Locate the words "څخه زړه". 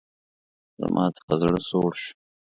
1.15-1.59